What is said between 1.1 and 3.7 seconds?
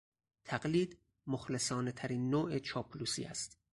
مخلصانهترین نوع چاپلوسی است.